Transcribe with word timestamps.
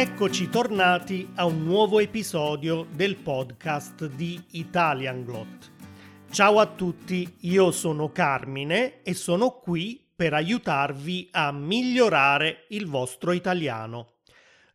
Eccoci 0.00 0.48
tornati 0.48 1.28
a 1.34 1.44
un 1.44 1.62
nuovo 1.62 2.00
episodio 2.00 2.86
del 2.90 3.16
podcast 3.16 4.06
di 4.06 4.42
Italian 4.52 5.24
Glot. 5.24 5.72
Ciao 6.30 6.58
a 6.58 6.64
tutti, 6.64 7.36
io 7.40 7.70
sono 7.70 8.10
Carmine 8.10 9.02
e 9.02 9.12
sono 9.12 9.58
qui 9.58 10.02
per 10.16 10.32
aiutarvi 10.32 11.28
a 11.32 11.52
migliorare 11.52 12.64
il 12.70 12.86
vostro 12.86 13.32
italiano. 13.32 14.20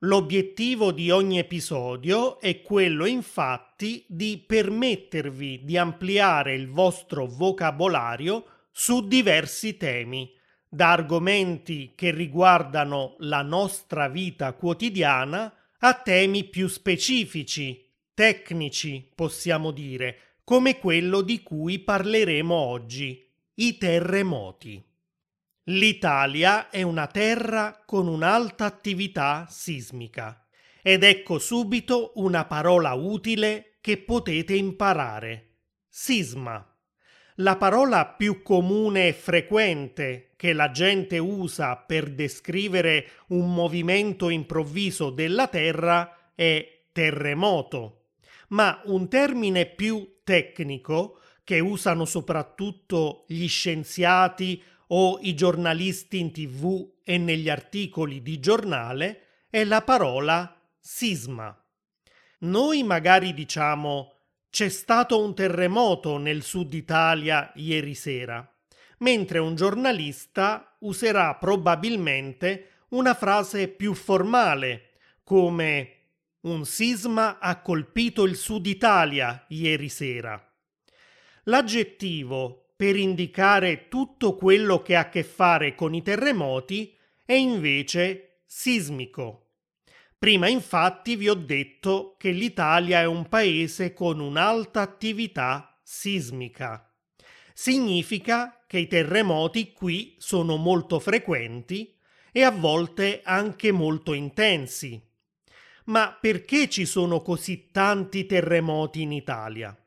L'obiettivo 0.01 0.91
di 0.91 1.09
ogni 1.09 1.39
episodio 1.39 2.39
è 2.39 2.61
quello 2.61 3.07
infatti 3.07 4.05
di 4.07 4.43
permettervi 4.45 5.63
di 5.63 5.75
ampliare 5.75 6.53
il 6.53 6.69
vostro 6.69 7.25
vocabolario 7.25 8.45
su 8.71 9.07
diversi 9.07 9.75
temi 9.75 10.34
da 10.75 10.91
argomenti 10.91 11.93
che 11.95 12.11
riguardano 12.11 13.15
la 13.19 13.41
nostra 13.41 14.09
vita 14.09 14.51
quotidiana 14.51 15.51
a 15.79 15.93
temi 15.93 16.43
più 16.43 16.67
specifici, 16.67 17.89
tecnici, 18.13 19.09
possiamo 19.15 19.71
dire, 19.71 20.39
come 20.43 20.77
quello 20.77 21.21
di 21.21 21.41
cui 21.41 21.79
parleremo 21.79 22.53
oggi, 22.53 23.25
i 23.55 23.77
terremoti. 23.77 24.83
L'Italia 25.69 26.69
è 26.69 26.81
una 26.81 27.07
terra 27.07 27.81
con 27.85 28.07
un'alta 28.07 28.65
attività 28.65 29.47
sismica 29.49 30.45
ed 30.81 31.03
ecco 31.03 31.39
subito 31.39 32.11
una 32.15 32.45
parola 32.45 32.93
utile 32.93 33.77
che 33.79 33.97
potete 33.97 34.53
imparare. 34.55 35.59
Sisma. 35.87 36.74
La 37.39 37.57
parola 37.57 38.05
più 38.05 38.41
comune 38.41 39.09
e 39.09 39.13
frequente 39.13 40.31
che 40.37 40.53
la 40.53 40.71
gente 40.71 41.17
usa 41.17 41.75
per 41.75 42.09
descrivere 42.11 43.09
un 43.27 43.53
movimento 43.53 44.29
improvviso 44.29 45.09
della 45.09 45.47
Terra 45.49 46.31
è 46.33 46.83
terremoto, 46.93 48.11
ma 48.49 48.81
un 48.85 49.09
termine 49.09 49.65
più 49.65 50.19
tecnico 50.23 51.19
che 51.43 51.59
usano 51.59 52.05
soprattutto 52.05 53.25
gli 53.27 53.49
scienziati 53.49 54.63
o 54.87 55.19
i 55.21 55.33
giornalisti 55.35 56.19
in 56.19 56.31
tv 56.31 56.99
e 57.03 57.17
negli 57.17 57.49
articoli 57.49 58.21
di 58.21 58.39
giornale 58.39 59.23
è 59.49 59.65
la 59.65 59.81
parola 59.81 60.57
sisma. 60.79 61.53
Noi 62.39 62.83
magari 62.83 63.33
diciamo 63.33 64.14
c'è 64.55 64.69
stato 64.69 65.21
un 65.21 65.35
terremoto 65.35 66.17
nel 66.17 66.41
sud 66.41 66.73
Italia 66.73 67.51
ieri 67.55 67.93
sera, 67.93 68.49
mentre 68.99 69.39
un 69.39 69.53
giornalista 69.53 70.77
userà 70.79 71.35
probabilmente 71.35 72.85
una 72.91 73.13
frase 73.15 73.67
più 73.67 73.93
formale, 73.93 74.91
come 75.25 75.95
un 76.43 76.63
sisma 76.65 77.39
ha 77.39 77.59
colpito 77.59 78.23
il 78.23 78.37
sud 78.37 78.65
Italia 78.67 79.43
ieri 79.49 79.89
sera. 79.89 80.41
L'aggettivo 81.43 82.69
per 82.77 82.95
indicare 82.95 83.89
tutto 83.89 84.37
quello 84.37 84.81
che 84.81 84.95
ha 84.95 85.01
a 85.01 85.09
che 85.09 85.25
fare 85.25 85.75
con 85.75 85.93
i 85.93 86.01
terremoti 86.01 86.95
è 87.25 87.33
invece 87.33 88.43
sismico. 88.45 89.44
Prima 90.17 90.47
infatti 90.47 91.15
vi 91.15 91.29
ho 91.29 91.35
detto 91.35 92.15
che 92.17 92.31
l'Italia 92.31 93.01
è 93.01 93.05
un 93.05 93.27
paese 93.27 93.93
con 93.93 94.19
un'alta 94.19 94.81
attività 94.81 95.79
sismica. 95.83 96.91
Significa 97.53 98.63
che 98.67 98.79
i 98.79 98.87
terremoti 98.87 99.71
qui 99.71 100.15
sono 100.17 100.55
molto 100.55 100.99
frequenti 100.99 101.95
e 102.31 102.43
a 102.43 102.51
volte 102.51 103.21
anche 103.23 103.71
molto 103.71 104.13
intensi. 104.13 105.01
Ma 105.85 106.17
perché 106.19 106.67
ci 106.67 106.85
sono 106.85 107.21
così 107.21 107.69
tanti 107.71 108.25
terremoti 108.25 109.01
in 109.01 109.11
Italia? 109.11 109.77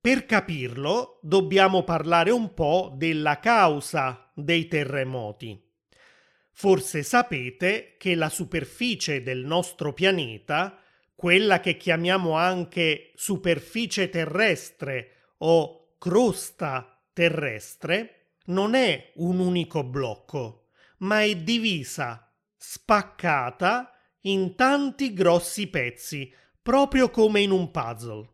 Per 0.00 0.26
capirlo 0.26 1.18
dobbiamo 1.22 1.82
parlare 1.82 2.30
un 2.30 2.52
po' 2.52 2.92
della 2.96 3.38
causa 3.38 4.30
dei 4.34 4.66
terremoti. 4.68 5.63
Forse 6.56 7.02
sapete 7.02 7.96
che 7.98 8.14
la 8.14 8.28
superficie 8.28 9.22
del 9.22 9.44
nostro 9.44 9.92
pianeta, 9.92 10.80
quella 11.16 11.58
che 11.58 11.76
chiamiamo 11.76 12.34
anche 12.34 13.10
superficie 13.16 14.08
terrestre 14.08 15.32
o 15.38 15.96
crosta 15.98 17.02
terrestre, 17.12 18.36
non 18.46 18.74
è 18.74 19.12
un 19.16 19.40
unico 19.40 19.82
blocco, 19.82 20.68
ma 20.98 21.22
è 21.22 21.34
divisa, 21.34 22.32
spaccata 22.56 23.92
in 24.22 24.54
tanti 24.54 25.12
grossi 25.12 25.66
pezzi, 25.66 26.32
proprio 26.62 27.10
come 27.10 27.40
in 27.40 27.50
un 27.50 27.72
puzzle. 27.72 28.28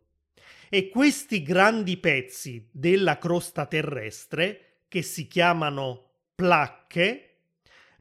E 0.69 0.91
questi 0.91 1.43
grandi 1.43 1.97
pezzi 1.97 2.69
della 2.71 3.17
crosta 3.17 3.65
terrestre, 3.65 4.83
che 4.89 5.01
si 5.01 5.27
chiamano 5.27 6.11
placche, 6.35 7.30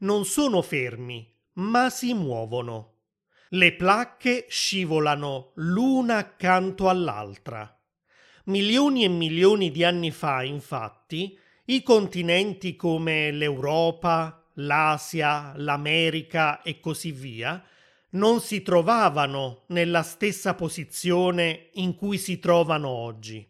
non 0.00 0.24
sono 0.24 0.62
fermi, 0.62 1.26
ma 1.54 1.90
si 1.90 2.14
muovono. 2.14 2.94
Le 3.50 3.74
placche 3.74 4.46
scivolano 4.48 5.52
l'una 5.56 6.18
accanto 6.18 6.88
all'altra. 6.88 7.74
Milioni 8.44 9.04
e 9.04 9.08
milioni 9.08 9.70
di 9.70 9.84
anni 9.84 10.10
fa, 10.10 10.42
infatti, 10.42 11.38
i 11.66 11.82
continenti 11.82 12.76
come 12.76 13.30
l'Europa, 13.30 14.44
l'Asia, 14.54 15.52
l'America 15.56 16.62
e 16.62 16.80
così 16.80 17.12
via 17.12 17.62
non 18.10 18.40
si 18.40 18.62
trovavano 18.62 19.64
nella 19.68 20.02
stessa 20.02 20.54
posizione 20.54 21.68
in 21.74 21.94
cui 21.94 22.18
si 22.18 22.38
trovano 22.38 22.88
oggi. 22.88 23.46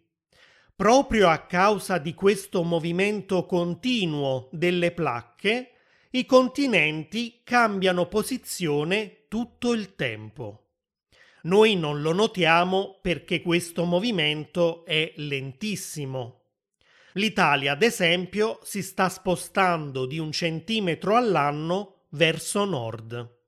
Proprio 0.76 1.28
a 1.28 1.38
causa 1.38 1.98
di 1.98 2.14
questo 2.14 2.62
movimento 2.62 3.46
continuo 3.46 4.48
delle 4.50 4.92
placche, 4.92 5.72
i 6.12 6.26
continenti 6.26 7.42
cambiano 7.44 8.06
posizione 8.06 9.26
tutto 9.28 9.72
il 9.72 9.94
tempo. 9.94 10.70
Noi 11.42 11.76
non 11.76 12.02
lo 12.02 12.12
notiamo 12.12 12.98
perché 13.00 13.40
questo 13.40 13.84
movimento 13.84 14.84
è 14.84 15.12
lentissimo. 15.16 16.40
L'Italia, 17.12 17.72
ad 17.72 17.82
esempio, 17.82 18.58
si 18.64 18.82
sta 18.82 19.08
spostando 19.08 20.04
di 20.04 20.18
un 20.18 20.32
centimetro 20.32 21.14
all'anno 21.14 22.06
verso 22.10 22.64
nord. 22.64 23.42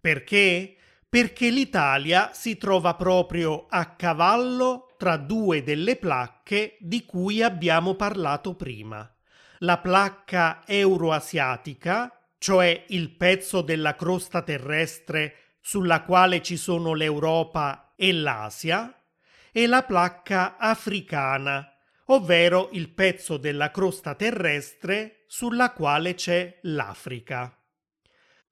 Perché? 0.00 0.76
Perché 1.06 1.50
l'Italia 1.50 2.30
si 2.32 2.56
trova 2.56 2.94
proprio 2.94 3.66
a 3.68 3.94
cavallo 3.96 4.94
tra 4.96 5.18
due 5.18 5.62
delle 5.62 5.96
placche 5.96 6.78
di 6.80 7.04
cui 7.04 7.42
abbiamo 7.42 7.96
parlato 7.96 8.54
prima 8.54 9.10
la 9.58 9.78
placca 9.78 10.62
euroasiatica, 10.66 12.12
cioè 12.38 12.84
il 12.88 13.10
pezzo 13.10 13.62
della 13.62 13.94
crosta 13.96 14.42
terrestre 14.42 15.56
sulla 15.60 16.02
quale 16.02 16.42
ci 16.42 16.56
sono 16.56 16.94
l'Europa 16.94 17.92
e 17.96 18.12
l'Asia, 18.12 18.92
e 19.50 19.66
la 19.66 19.82
placca 19.82 20.56
africana, 20.56 21.74
ovvero 22.06 22.68
il 22.72 22.90
pezzo 22.90 23.36
della 23.36 23.70
crosta 23.70 24.14
terrestre 24.14 25.24
sulla 25.26 25.72
quale 25.72 26.14
c'è 26.14 26.58
l'Africa. 26.62 27.52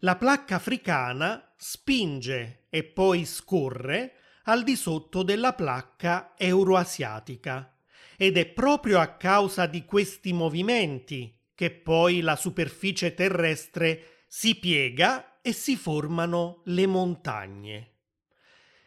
La 0.00 0.16
placca 0.16 0.56
africana 0.56 1.54
spinge 1.56 2.66
e 2.68 2.84
poi 2.84 3.24
scorre 3.24 4.14
al 4.44 4.62
di 4.62 4.76
sotto 4.76 5.22
della 5.22 5.52
placca 5.52 6.34
euroasiatica 6.36 7.75
ed 8.16 8.36
è 8.36 8.46
proprio 8.46 9.00
a 9.00 9.16
causa 9.16 9.66
di 9.66 9.84
questi 9.84 10.32
movimenti 10.32 11.36
che 11.54 11.70
poi 11.70 12.20
la 12.20 12.36
superficie 12.36 13.14
terrestre 13.14 14.24
si 14.28 14.56
piega 14.56 15.40
e 15.40 15.52
si 15.52 15.76
formano 15.76 16.62
le 16.66 16.86
montagne. 16.86 17.90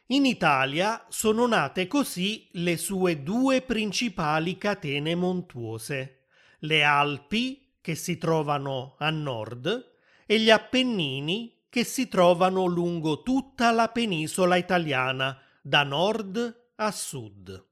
In 0.07 0.25
Italia 0.25 1.05
sono 1.09 1.47
nate 1.47 1.87
così 1.87 2.47
le 2.53 2.77
sue 2.77 3.23
due 3.23 3.61
principali 3.61 4.57
catene 4.57 5.15
montuose, 5.15 6.25
le 6.59 6.83
Alpi, 6.83 7.75
che 7.81 7.95
si 7.95 8.17
trovano 8.17 8.95
a 8.99 9.09
nord, 9.09 9.93
e 10.25 10.39
gli 10.39 10.49
Appennini, 10.49 11.63
che 11.69 11.83
si 11.83 12.07
trovano 12.07 12.65
lungo 12.65 13.21
tutta 13.21 13.71
la 13.71 13.89
penisola 13.89 14.55
italiana, 14.55 15.39
da 15.61 15.83
nord 15.83 16.71
a 16.75 16.91
sud. 16.91 17.68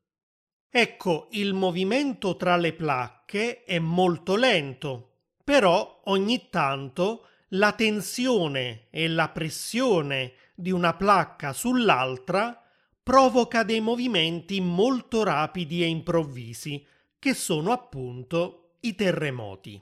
Ecco, 0.70 1.28
il 1.32 1.54
movimento 1.54 2.36
tra 2.36 2.58
le 2.58 2.74
placche 2.74 3.64
è 3.64 3.80
molto 3.80 4.36
lento, 4.36 5.12
però 5.44 6.02
ogni 6.06 6.50
tanto 6.50 7.28
la 7.52 7.72
tensione 7.72 8.88
e 8.90 9.08
la 9.08 9.30
pressione 9.30 10.34
di 10.54 10.72
una 10.72 10.94
placca 10.94 11.54
sull'altra 11.54 12.62
provoca 13.02 13.64
dei 13.64 13.80
movimenti 13.80 14.60
molto 14.60 15.24
rapidi 15.24 15.82
e 15.82 15.86
improvvisi, 15.86 16.86
che 17.18 17.34
sono 17.34 17.72
appunto 17.72 18.76
i 18.82 18.94
terremoti. 18.96 19.82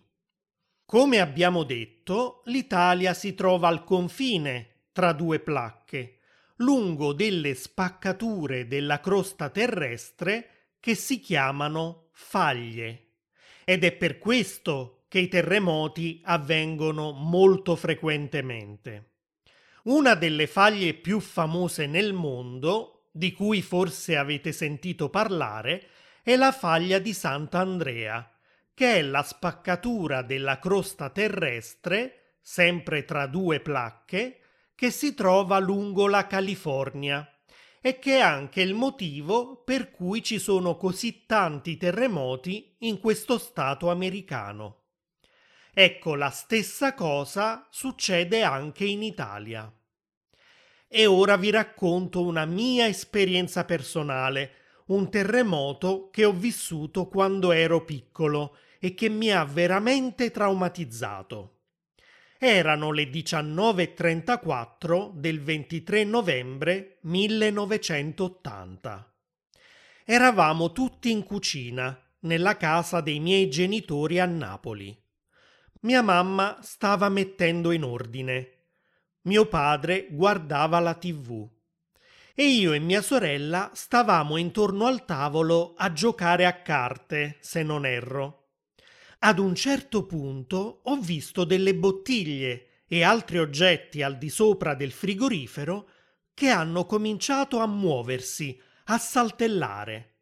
Come 0.85 1.19
abbiamo 1.19 1.63
detto, 1.63 2.43
l'Italia 2.45 3.15
si 3.15 3.33
trova 3.33 3.67
al 3.67 3.83
confine 3.83 4.83
tra 4.91 5.11
due 5.13 5.39
placche, 5.39 6.19
lungo 6.57 7.13
delle 7.13 7.55
spaccature 7.55 8.67
della 8.67 8.99
crosta 8.99 9.49
terrestre 9.49 10.49
che 10.85 10.93
si 10.93 11.19
chiamano 11.19 12.09
faglie. 12.11 13.13
Ed 13.63 13.83
è 13.83 13.91
per 13.93 14.19
questo 14.19 15.05
che 15.07 15.17
i 15.17 15.27
terremoti 15.27 16.21
avvengono 16.23 17.11
molto 17.11 17.75
frequentemente. 17.75 19.13
Una 19.85 20.13
delle 20.13 20.45
faglie 20.45 20.93
più 20.93 21.19
famose 21.19 21.87
nel 21.87 22.13
mondo, 22.13 23.07
di 23.11 23.33
cui 23.33 23.63
forse 23.63 24.15
avete 24.15 24.51
sentito 24.51 25.09
parlare, 25.09 25.87
è 26.21 26.35
la 26.35 26.51
faglia 26.51 26.99
di 26.99 27.13
Sant'Andrea, 27.13 28.31
che 28.75 28.97
è 28.97 29.01
la 29.01 29.23
spaccatura 29.23 30.21
della 30.21 30.59
crosta 30.59 31.09
terrestre, 31.09 32.35
sempre 32.41 33.05
tra 33.05 33.25
due 33.25 33.59
placche, 33.59 34.39
che 34.75 34.91
si 34.91 35.15
trova 35.15 35.57
lungo 35.57 36.07
la 36.07 36.27
California 36.27 37.27
e 37.85 37.99
che 37.99 38.15
è 38.15 38.19
anche 38.19 38.61
il 38.61 38.73
motivo 38.73 39.57
per 39.57 39.91
cui 39.91 40.23
ci 40.23 40.39
sono 40.39 40.75
così 40.75 41.27
tanti 41.27 41.77
terremoti 41.77 42.77
in 42.79 42.99
questo 42.99 43.37
stato 43.37 43.91
americano. 43.91 44.85
Ecco, 45.71 46.15
la 46.15 46.31
stessa 46.31 46.95
cosa 46.95 47.67
succede 47.69 48.41
anche 48.41 48.85
in 48.85 49.03
Italia. 49.03 49.71
E 50.87 51.05
ora 51.05 51.37
vi 51.37 51.51
racconto 51.51 52.23
una 52.23 52.45
mia 52.45 52.87
esperienza 52.87 53.65
personale, 53.65 54.53
un 54.88 55.11
terremoto 55.11 56.09
che 56.09 56.25
ho 56.25 56.33
vissuto 56.33 57.07
quando 57.07 57.51
ero 57.51 57.85
piccolo 57.85 58.57
e 58.79 58.95
che 58.95 59.09
mi 59.09 59.31
ha 59.31 59.45
veramente 59.45 60.31
traumatizzato. 60.31 61.54
Erano 62.37 62.91
le 62.91 63.09
19.34 63.09 65.13
del 65.13 65.41
23 65.41 66.03
novembre 66.03 66.97
1980. 67.03 69.13
Eravamo 70.03 70.73
tutti 70.73 71.11
in 71.11 71.23
cucina, 71.23 71.97
nella 72.19 72.57
casa 72.57 72.99
dei 72.99 73.21
miei 73.21 73.49
genitori 73.49 74.19
a 74.19 74.25
Napoli. 74.25 75.01
Mia 75.81 76.01
mamma 76.01 76.57
stava 76.61 77.07
mettendo 77.07 77.71
in 77.71 77.83
ordine. 77.83 78.49
Mio 79.21 79.45
padre 79.45 80.07
guardava 80.11 80.79
la 80.79 80.95
tv. 80.95 81.49
E 82.33 82.43
io 82.43 82.73
e 82.73 82.79
mia 82.79 83.01
sorella 83.01 83.71
stavamo 83.73 84.35
intorno 84.35 84.88
al 84.88 85.05
tavolo 85.05 85.73
a 85.77 85.93
giocare 85.93 86.45
a 86.45 86.61
carte, 86.61 87.38
se 87.39 87.63
non 87.63 87.85
erro. 87.85 88.44
Ad 89.25 89.39
un 89.39 89.56
certo 89.56 90.06
punto 90.06 90.81
ho 90.83 90.98
visto 90.98 91.45
delle 91.45 91.74
bottiglie 91.74 92.83
e 92.88 93.01
altri 93.01 93.39
oggetti 93.39 94.04
al 94.04 94.19
di 94.19 94.30
sopra 94.30 94.75
del 94.75 94.92
frigorifero 94.92 95.89
che 96.31 96.50
hanno 96.50 96.86
cominciato 96.86 97.57
a 97.57 97.66
muoversi, 97.66 98.56
a 98.83 99.00
saltellare. 99.00 100.18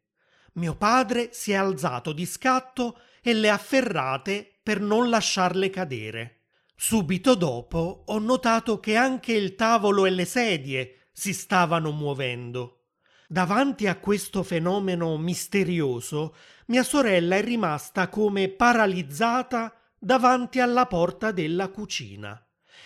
Mio 0.54 0.74
padre 0.76 1.28
si 1.32 1.52
è 1.52 1.54
alzato 1.54 2.14
di 2.14 2.24
scatto 2.24 2.98
e 3.20 3.34
le 3.34 3.50
ha 3.50 3.54
afferrate 3.54 4.60
per 4.62 4.80
non 4.80 5.10
lasciarle 5.10 5.68
cadere. 5.68 6.44
Subito 6.74 7.34
dopo 7.34 8.04
ho 8.06 8.18
notato 8.18 8.80
che 8.80 8.96
anche 8.96 9.34
il 9.34 9.54
tavolo 9.54 10.06
e 10.06 10.10
le 10.10 10.24
sedie 10.24 11.08
si 11.12 11.34
stavano 11.34 11.90
muovendo. 11.90 12.83
Davanti 13.26 13.86
a 13.86 13.96
questo 13.96 14.42
fenomeno 14.42 15.16
misterioso, 15.16 16.36
mia 16.66 16.82
sorella 16.82 17.36
è 17.36 17.42
rimasta 17.42 18.08
come 18.08 18.48
paralizzata 18.48 19.74
davanti 19.98 20.60
alla 20.60 20.86
porta 20.86 21.32
della 21.32 21.68
cucina. 21.68 22.38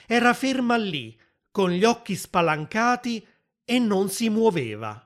Era 0.07 0.33
ferma 0.35 0.77
lì, 0.77 1.19
con 1.51 1.71
gli 1.71 1.85
occhi 1.85 2.15
spalancati 2.15 3.27
e 3.65 3.79
non 3.81 4.09
si 4.09 4.29
muoveva. 4.29 5.05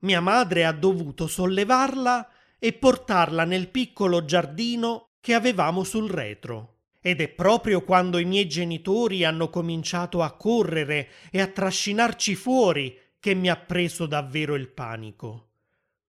Mia 0.00 0.20
madre 0.20 0.64
ha 0.64 0.72
dovuto 0.72 1.28
sollevarla 1.28 2.28
e 2.58 2.72
portarla 2.72 3.44
nel 3.44 3.68
piccolo 3.68 4.24
giardino 4.24 5.10
che 5.20 5.34
avevamo 5.34 5.84
sul 5.84 6.10
retro. 6.10 6.78
Ed 7.00 7.20
è 7.20 7.28
proprio 7.28 7.84
quando 7.84 8.18
i 8.18 8.24
miei 8.24 8.48
genitori 8.48 9.24
hanno 9.24 9.50
cominciato 9.50 10.22
a 10.22 10.36
correre 10.36 11.08
e 11.30 11.40
a 11.40 11.46
trascinarci 11.46 12.34
fuori 12.34 12.98
che 13.24 13.32
mi 13.32 13.48
ha 13.48 13.56
preso 13.56 14.04
davvero 14.04 14.54
il 14.54 14.68
panico. 14.68 15.52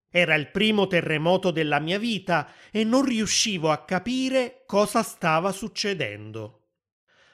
Era 0.09 0.35
il 0.35 0.51
primo 0.51 0.85
terremoto 0.85 1.49
della 1.49 1.79
mia 1.79 1.97
vita 1.97 2.51
e 2.69 2.83
non 2.83 3.05
riuscivo 3.05 3.71
a 3.71 3.85
capire 3.85 4.63
cosa 4.65 5.01
stava 5.01 5.53
succedendo. 5.53 6.71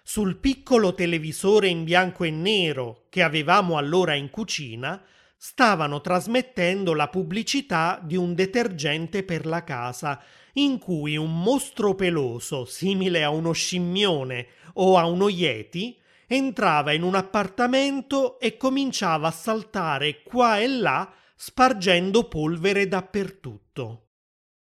Sul 0.03 0.37
piccolo 0.37 0.93
televisore 0.93 1.67
in 1.69 1.83
bianco 1.83 2.25
e 2.25 2.29
nero 2.29 3.07
che 3.09 3.23
avevamo 3.23 3.77
allora 3.77 4.13
in 4.13 4.29
cucina 4.29 5.03
stavano 5.35 5.99
trasmettendo 5.99 6.93
la 6.93 7.07
pubblicità 7.07 7.99
di 8.03 8.15
un 8.15 8.35
detergente 8.35 9.23
per 9.23 9.47
la 9.47 9.63
casa 9.63 10.21
in 10.53 10.77
cui 10.77 11.17
un 11.17 11.41
mostro 11.41 11.95
peloso, 11.95 12.65
simile 12.65 13.23
a 13.23 13.31
uno 13.31 13.51
scimmione 13.51 14.45
o 14.73 14.99
a 14.99 15.07
uno 15.07 15.27
yeti, 15.27 15.99
entrava 16.35 16.93
in 16.93 17.03
un 17.03 17.15
appartamento 17.15 18.39
e 18.39 18.55
cominciava 18.55 19.27
a 19.27 19.31
saltare 19.31 20.23
qua 20.23 20.59
e 20.59 20.67
là 20.67 21.11
spargendo 21.35 22.29
polvere 22.29 22.87
dappertutto. 22.87 24.07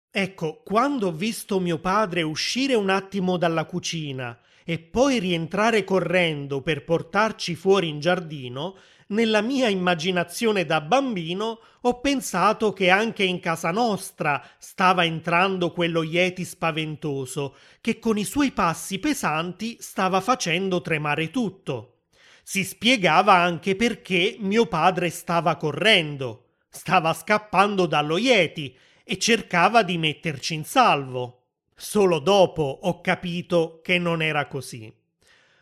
Ecco, 0.08 0.62
quando 0.62 1.08
ho 1.08 1.12
visto 1.12 1.58
mio 1.58 1.78
padre 1.80 2.22
uscire 2.22 2.74
un 2.74 2.88
attimo 2.88 3.36
dalla 3.36 3.64
cucina 3.64 4.38
e 4.64 4.78
poi 4.78 5.18
rientrare 5.18 5.82
correndo 5.82 6.62
per 6.62 6.84
portarci 6.84 7.56
fuori 7.56 7.88
in 7.88 7.98
giardino, 7.98 8.76
nella 9.08 9.40
mia 9.40 9.68
immaginazione 9.68 10.64
da 10.64 10.80
bambino 10.80 11.60
ho 11.82 12.00
pensato 12.00 12.72
che 12.72 12.90
anche 12.90 13.22
in 13.22 13.38
casa 13.38 13.70
nostra 13.70 14.44
stava 14.58 15.04
entrando 15.04 15.70
quello 15.70 16.02
Yeti 16.02 16.44
spaventoso, 16.44 17.56
che 17.80 17.98
con 17.98 18.18
i 18.18 18.24
suoi 18.24 18.50
passi 18.50 18.98
pesanti 18.98 19.76
stava 19.80 20.20
facendo 20.20 20.80
tremare 20.80 21.30
tutto. 21.30 21.98
Si 22.42 22.64
spiegava 22.64 23.34
anche 23.34 23.76
perché 23.76 24.36
mio 24.40 24.66
padre 24.66 25.10
stava 25.10 25.56
correndo, 25.56 26.46
stava 26.68 27.12
scappando 27.12 27.86
dallo 27.86 28.18
Yeti 28.18 28.76
e 29.04 29.18
cercava 29.18 29.82
di 29.82 29.98
metterci 29.98 30.54
in 30.54 30.64
salvo. 30.64 31.42
Solo 31.76 32.18
dopo 32.18 32.80
ho 32.82 33.00
capito 33.00 33.80
che 33.82 33.98
non 33.98 34.22
era 34.22 34.46
così. 34.46 34.92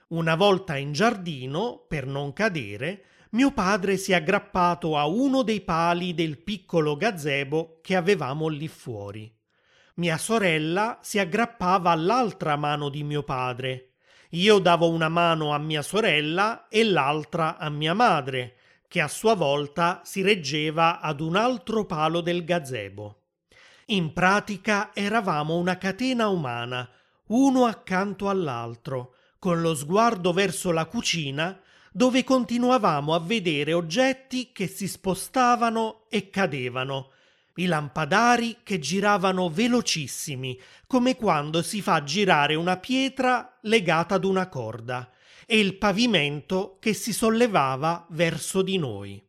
Una 0.08 0.34
volta 0.36 0.76
in 0.76 0.92
giardino, 0.92 1.84
per 1.88 2.06
non 2.06 2.32
cadere, 2.32 3.04
mio 3.34 3.50
padre 3.50 3.96
si 3.96 4.12
è 4.12 4.16
aggrappato 4.16 4.96
a 4.96 5.06
uno 5.06 5.42
dei 5.42 5.60
pali 5.60 6.14
del 6.14 6.38
piccolo 6.38 6.96
gazebo 6.96 7.80
che 7.82 7.96
avevamo 7.96 8.46
lì 8.46 8.68
fuori. 8.68 9.32
Mia 9.96 10.18
sorella 10.18 11.00
si 11.02 11.18
aggrappava 11.18 11.90
all'altra 11.90 12.54
mano 12.56 12.88
di 12.88 13.02
mio 13.02 13.24
padre. 13.24 13.94
Io 14.30 14.58
davo 14.58 14.88
una 14.88 15.08
mano 15.08 15.52
a 15.52 15.58
mia 15.58 15.82
sorella 15.82 16.68
e 16.68 16.84
l'altra 16.84 17.58
a 17.58 17.68
mia 17.70 17.92
madre, 17.92 18.56
che 18.86 19.00
a 19.00 19.08
sua 19.08 19.34
volta 19.34 20.02
si 20.04 20.22
reggeva 20.22 21.00
ad 21.00 21.20
un 21.20 21.34
altro 21.34 21.86
palo 21.86 22.20
del 22.20 22.44
gazebo. 22.44 23.22
In 23.86 24.12
pratica 24.12 24.90
eravamo 24.94 25.56
una 25.56 25.76
catena 25.76 26.28
umana, 26.28 26.88
uno 27.26 27.66
accanto 27.66 28.28
all'altro, 28.28 29.14
con 29.40 29.60
lo 29.60 29.74
sguardo 29.74 30.32
verso 30.32 30.70
la 30.70 30.86
cucina 30.86 31.60
dove 31.96 32.24
continuavamo 32.24 33.14
a 33.14 33.20
vedere 33.20 33.72
oggetti 33.72 34.50
che 34.50 34.66
si 34.66 34.88
spostavano 34.88 36.06
e 36.08 36.28
cadevano, 36.28 37.12
i 37.54 37.66
lampadari 37.66 38.56
che 38.64 38.80
giravano 38.80 39.48
velocissimi, 39.48 40.60
come 40.88 41.14
quando 41.14 41.62
si 41.62 41.80
fa 41.80 42.02
girare 42.02 42.56
una 42.56 42.78
pietra 42.78 43.58
legata 43.60 44.16
ad 44.16 44.24
una 44.24 44.48
corda, 44.48 45.08
e 45.46 45.60
il 45.60 45.76
pavimento 45.76 46.78
che 46.80 46.94
si 46.94 47.12
sollevava 47.12 48.08
verso 48.10 48.62
di 48.62 48.76
noi. 48.76 49.24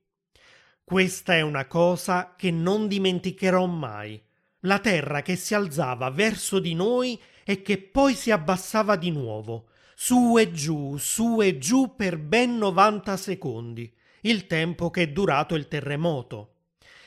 Questa 0.83 1.35
è 1.35 1.41
una 1.41 1.67
cosa 1.67 2.33
che 2.35 2.49
non 2.49 2.87
dimenticherò 2.87 3.63
mai. 3.67 4.19
La 4.61 4.79
terra 4.79 5.21
che 5.21 5.35
si 5.35 5.53
alzava 5.53 6.09
verso 6.09 6.57
di 6.57 6.73
noi 6.73 7.21
e 7.43 7.61
che 7.61 7.77
poi 7.77 8.15
si 8.15 8.31
abbassava 8.31 8.95
di 8.95 9.11
nuovo, 9.11 9.67
su 9.97 10.37
e 10.37 10.51
giù, 10.51 10.97
su 10.97 11.41
e 11.41 11.57
giù 11.57 11.95
per 11.95 12.17
ben 12.17 12.57
90 12.57 13.15
secondi, 13.15 13.91
il 14.21 14.45
tempo 14.45 14.89
che 14.89 15.03
è 15.03 15.07
durato 15.07 15.55
il 15.55 15.69
terremoto. 15.69 16.55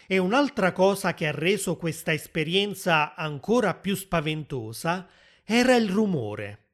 E 0.07 0.17
un'altra 0.17 0.73
cosa 0.73 1.13
che 1.13 1.27
ha 1.27 1.33
reso 1.33 1.77
questa 1.77 2.15
esperienza 2.15 3.15
ancora 3.15 3.75
più 3.75 3.95
spaventosa 3.95 5.07
era 5.45 5.77
il 5.77 5.91
rumore. 5.91 6.65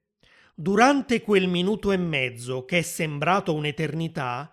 Durante 0.54 1.21
quel 1.21 1.49
minuto 1.49 1.90
e 1.90 1.97
mezzo, 1.97 2.64
che 2.64 2.78
è 2.78 2.83
sembrato 2.83 3.52
un'eternità, 3.52 4.49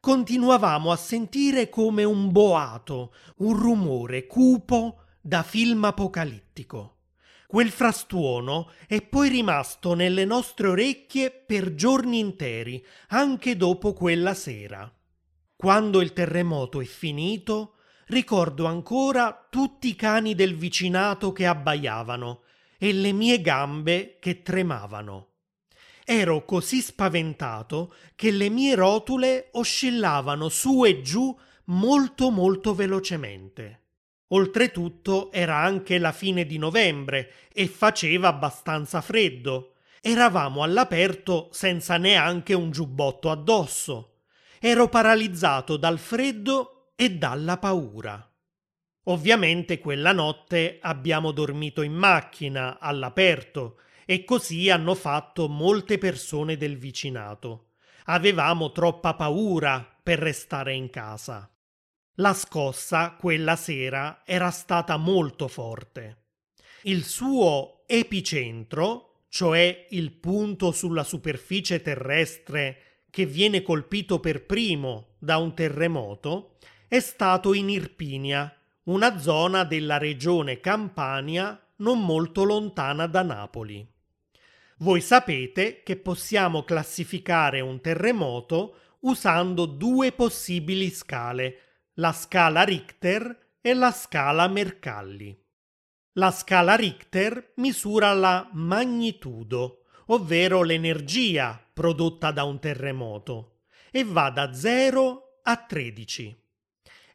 continuavamo 0.00 0.90
a 0.90 0.96
sentire 0.96 1.68
come 1.68 2.02
un 2.02 2.32
boato, 2.32 3.14
un 3.36 3.56
rumore 3.56 4.26
cupo 4.26 5.02
da 5.20 5.44
film 5.44 5.84
apocalittico. 5.84 6.95
Quel 7.46 7.70
frastuono 7.70 8.72
è 8.88 9.02
poi 9.02 9.28
rimasto 9.28 9.94
nelle 9.94 10.24
nostre 10.24 10.66
orecchie 10.66 11.30
per 11.30 11.74
giorni 11.74 12.18
interi, 12.18 12.84
anche 13.08 13.56
dopo 13.56 13.92
quella 13.92 14.34
sera. 14.34 14.92
Quando 15.54 16.00
il 16.00 16.12
terremoto 16.12 16.80
è 16.80 16.84
finito, 16.84 17.76
ricordo 18.06 18.66
ancora 18.66 19.46
tutti 19.48 19.88
i 19.88 19.94
cani 19.94 20.34
del 20.34 20.56
vicinato 20.56 21.32
che 21.32 21.46
abbaiavano 21.46 22.42
e 22.78 22.92
le 22.92 23.12
mie 23.12 23.40
gambe 23.40 24.18
che 24.20 24.42
tremavano. 24.42 25.28
Ero 26.04 26.44
così 26.44 26.80
spaventato 26.80 27.94
che 28.14 28.30
le 28.32 28.48
mie 28.48 28.74
rotule 28.74 29.48
oscillavano 29.52 30.48
su 30.48 30.84
e 30.84 31.00
giù 31.00 31.36
molto 31.66 32.30
molto 32.30 32.74
velocemente. 32.74 33.85
Oltretutto 34.28 35.30
era 35.30 35.58
anche 35.58 35.98
la 35.98 36.12
fine 36.12 36.46
di 36.46 36.58
novembre 36.58 37.32
e 37.52 37.68
faceva 37.68 38.28
abbastanza 38.28 39.00
freddo. 39.00 39.74
Eravamo 40.00 40.62
all'aperto 40.62 41.48
senza 41.52 41.96
neanche 41.96 42.52
un 42.52 42.70
giubbotto 42.70 43.30
addosso. 43.30 44.22
Ero 44.58 44.88
paralizzato 44.88 45.76
dal 45.76 45.98
freddo 45.98 46.92
e 46.96 47.12
dalla 47.12 47.58
paura. 47.58 48.28
Ovviamente 49.04 49.78
quella 49.78 50.12
notte 50.12 50.78
abbiamo 50.80 51.30
dormito 51.30 51.82
in 51.82 51.94
macchina, 51.94 52.78
all'aperto, 52.80 53.78
e 54.04 54.24
così 54.24 54.70
hanno 54.70 54.94
fatto 54.94 55.48
molte 55.48 55.98
persone 55.98 56.56
del 56.56 56.76
vicinato. 56.78 57.74
Avevamo 58.06 58.72
troppa 58.72 59.14
paura 59.14 59.86
per 60.02 60.18
restare 60.18 60.74
in 60.74 60.90
casa. 60.90 61.48
La 62.18 62.32
scossa 62.32 63.16
quella 63.18 63.56
sera 63.56 64.22
era 64.24 64.50
stata 64.50 64.96
molto 64.96 65.48
forte. 65.48 66.16
Il 66.82 67.04
suo 67.04 67.82
epicentro, 67.86 69.24
cioè 69.28 69.86
il 69.90 70.12
punto 70.12 70.72
sulla 70.72 71.04
superficie 71.04 71.82
terrestre 71.82 73.04
che 73.10 73.26
viene 73.26 73.60
colpito 73.60 74.18
per 74.18 74.46
primo 74.46 75.16
da 75.18 75.36
un 75.36 75.54
terremoto, 75.54 76.56
è 76.88 77.00
stato 77.00 77.52
in 77.52 77.68
Irpinia, 77.68 78.50
una 78.84 79.18
zona 79.18 79.64
della 79.64 79.98
regione 79.98 80.58
Campania 80.60 81.60
non 81.76 82.02
molto 82.02 82.44
lontana 82.44 83.06
da 83.06 83.22
Napoli. 83.22 83.86
Voi 84.78 85.02
sapete 85.02 85.82
che 85.82 85.96
possiamo 85.96 86.62
classificare 86.62 87.60
un 87.60 87.78
terremoto 87.82 88.76
usando 89.00 89.66
due 89.66 90.12
possibili 90.12 90.88
scale, 90.90 91.60
la 91.98 92.12
scala 92.12 92.62
Richter 92.62 93.54
e 93.60 93.72
la 93.72 93.90
scala 93.90 94.48
Mercalli. 94.48 95.34
La 96.12 96.30
scala 96.30 96.74
Richter 96.74 97.52
misura 97.56 98.12
la 98.12 98.50
magnitudo, 98.52 99.84
ovvero 100.08 100.62
l'energia 100.62 101.58
prodotta 101.72 102.32
da 102.32 102.44
un 102.44 102.60
terremoto, 102.60 103.60
e 103.90 104.04
va 104.04 104.28
da 104.28 104.52
0 104.52 105.40
a 105.42 105.56
13. 105.56 106.36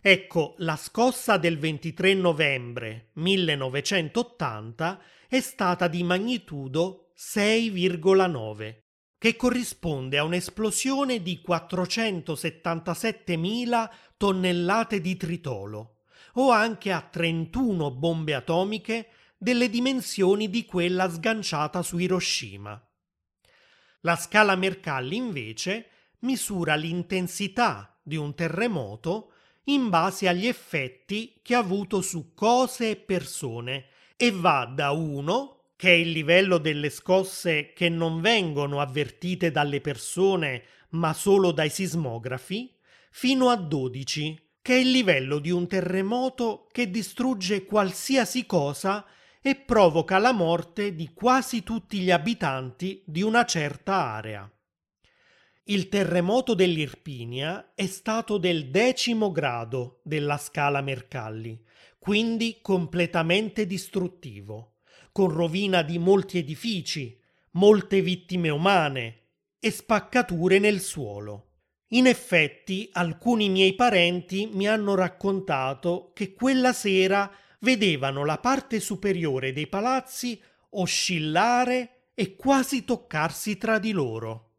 Ecco, 0.02 0.56
la 0.58 0.76
scossa 0.76 1.38
del 1.38 1.60
23 1.60 2.16
novembre 2.16 3.10
1980 3.14 5.00
è 5.28 5.40
stata 5.42 5.88
di 5.88 6.02
magnitudo 6.02 7.12
6,9 7.16 8.82
che 9.22 9.36
corrisponde 9.36 10.18
a 10.18 10.24
un'esplosione 10.24 11.22
di 11.22 11.44
477.000 11.48 13.90
tonnellate 14.22 15.02
di 15.02 15.18
tritolo, 15.18 16.02
o 16.34 16.52
anche 16.52 16.92
a 16.92 17.02
31 17.02 17.90
bombe 17.90 18.36
atomiche 18.36 19.08
delle 19.36 19.68
dimensioni 19.68 20.48
di 20.48 20.64
quella 20.64 21.10
sganciata 21.10 21.82
su 21.82 21.98
Hiroshima. 21.98 22.80
La 24.02 24.16
scala 24.16 24.56
Mercalli 24.56 25.16
invece 25.16 25.88
misura 26.20 26.76
l'intensità 26.76 28.00
di 28.04 28.16
un 28.16 28.36
terremoto 28.36 29.32
in 29.66 29.90
base 29.90 30.28
agli 30.28 30.46
effetti 30.46 31.40
che 31.42 31.56
ha 31.56 31.60
avuto 31.60 32.02
su 32.02 32.36
cose 32.36 32.92
e 32.92 32.96
persone 32.98 33.86
e 34.16 34.30
va 34.30 34.72
da 34.72 34.92
1 34.92 35.64
che 35.76 35.90
è 35.90 35.96
il 35.96 36.12
livello 36.12 36.60
delle 36.60 36.92
scosse 36.92 37.74
che 37.74 37.90
non 37.90 38.22
vengono 38.22 38.82
avvertite 38.82 39.50
dalle 39.50 39.82
persone 39.82 40.64
ma 40.90 41.12
solo 41.12 41.52
dai 41.52 41.72
sismografi, 41.72 42.72
fino 43.12 43.50
a 43.50 43.56
12, 43.56 44.54
che 44.62 44.76
è 44.76 44.80
il 44.80 44.90
livello 44.90 45.40
di 45.40 45.52
un 45.52 45.68
terremoto 45.68 46.68
che 46.72 46.90
distrugge 46.90 47.66
qualsiasi 47.66 48.46
cosa 48.46 49.06
e 49.42 49.56
provoca 49.56 50.18
la 50.18 50.32
morte 50.32 50.96
di 50.96 51.12
quasi 51.14 51.64
tutti 51.64 52.00
gli 52.00 52.10
abitanti 52.12 53.04
di 53.06 53.22
una 53.22 53.46
certa 53.46 53.94
area. 54.16 54.50
Il 55.66 55.90
terremoto 55.90 56.54
dell'Irpinia 56.54 57.74
è 57.76 57.86
stato 57.86 58.38
del 58.38 58.70
decimo 58.70 59.32
grado 59.32 60.02
della 60.04 60.38
scala 60.38 60.82
Mercalli, 60.82 61.64
quindi 62.00 62.60
completamente 62.62 63.68
distruttivo 63.68 64.72
con 65.12 65.30
rovina 65.30 65.82
di 65.82 65.98
molti 65.98 66.38
edifici, 66.38 67.20
molte 67.52 68.02
vittime 68.02 68.50
umane 68.50 69.18
e 69.60 69.70
spaccature 69.70 70.58
nel 70.58 70.80
suolo. 70.80 71.51
In 71.94 72.08
effetti 72.08 72.90
alcuni 72.94 73.50
miei 73.50 73.76
parenti 73.76 74.50
mi 74.54 74.66
hanno 74.68 74.96
raccontato 74.96 76.12
che 76.14 76.34
quella 76.34 76.72
sera 76.72 77.30
vedevano 77.60 78.24
la 78.24 78.38
parte 78.38 78.80
superiore 78.80 79.52
dei 79.52 79.68
palazzi 79.68 80.42
oscillare 80.70 82.12
e 82.14 82.38
quasi 82.38 82.86
toccarsi 82.86 83.58
tra 83.58 83.78
di 83.78 83.92
loro. 83.92 84.52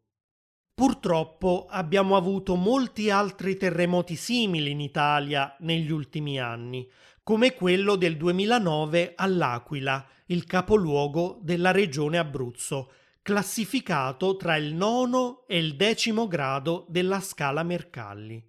Purtroppo 0.75 1.65
abbiamo 1.69 2.15
avuto 2.15 2.55
molti 2.55 3.09
altri 3.09 3.57
terremoti 3.57 4.15
simili 4.15 4.69
in 4.69 4.79
Italia 4.79 5.55
negli 5.59 5.91
ultimi 5.91 6.39
anni, 6.39 6.87
come 7.23 7.53
quello 7.53 7.95
del 7.95 8.15
2009 8.15 9.13
all'Aquila, 9.15 10.05
il 10.27 10.45
capoluogo 10.45 11.39
della 11.41 11.71
regione 11.71 12.19
Abruzzo, 12.19 12.91
classificato 13.23 14.35
tra 14.35 14.57
il 14.57 14.73
nono 14.73 15.45
e 15.47 15.57
il 15.57 15.77
decimo 15.77 16.27
grado 16.27 16.85
della 16.89 17.21
scala 17.21 17.63
Mercalli, 17.63 18.43